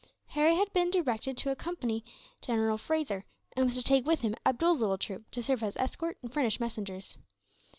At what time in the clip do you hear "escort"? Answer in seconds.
5.77-6.17